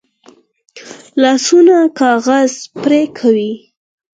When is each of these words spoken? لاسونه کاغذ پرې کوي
لاسونه 1.21 1.75
کاغذ 1.99 2.51
پرې 2.81 3.01
کوي 3.17 3.51